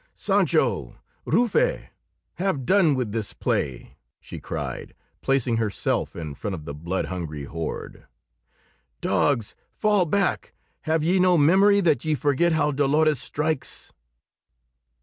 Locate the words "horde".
7.43-8.07